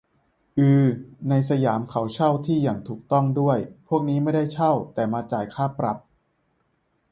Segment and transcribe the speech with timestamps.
[0.57, 0.85] อือ
[1.29, 3.57] ในสยามเขาเช่าที่อย่างถูกต้องด้วย
[3.87, 5.97] พวกนี้ไม่ได้เช่าแต่มาจ่ายค่าปรับ